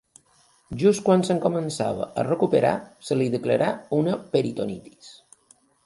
Just 0.83 1.03
quan 1.09 1.25
se'n 1.27 1.41
començava 1.43 2.09
a 2.21 2.25
recuperar, 2.29 2.73
se 3.11 3.19
li 3.21 3.31
declarà 3.37 3.71
una 4.03 4.21
peritonitis. 4.35 5.17